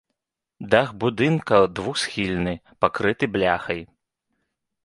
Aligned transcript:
Дах 0.71 0.89
будынка 1.03 1.59
двухсхільны, 1.81 2.55
пакрыты 2.87 3.25
бляхай. 3.37 3.81